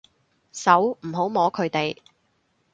[0.51, 1.97] 手，唔好摸佢哋